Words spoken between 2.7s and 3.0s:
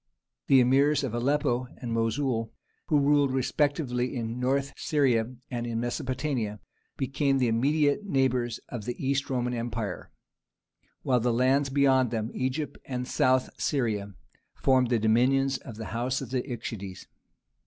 who